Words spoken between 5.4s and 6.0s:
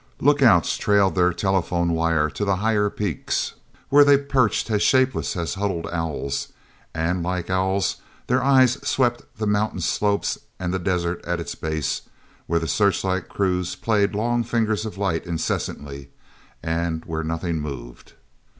huddled